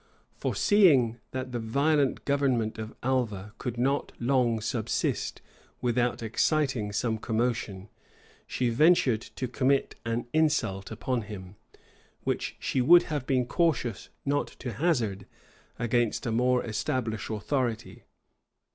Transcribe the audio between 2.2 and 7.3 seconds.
government of Alva could not long subsist without exciting some